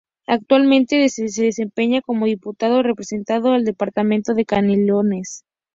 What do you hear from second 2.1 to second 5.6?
Diputado, representando al departamento de Canelones.